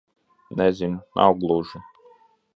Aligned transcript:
Nezinu. 0.61 0.99
Nav 1.19 1.31
gluži... 1.45 1.79